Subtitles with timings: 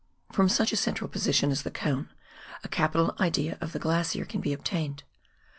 [0.31, 2.09] From such a central position as the Cone
[2.63, 5.03] a capital idea of the glacier can be obtained.